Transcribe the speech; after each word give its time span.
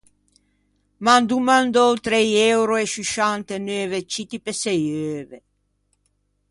M’an 1.03 1.23
domandou 1.31 1.91
trei 2.07 2.29
euro 2.55 2.73
e 2.83 2.85
sciusciant’e 2.91 3.57
neuve 3.69 3.99
citti 4.13 4.37
pe 4.45 4.51
sëi 4.61 4.81
euve. 5.15 5.37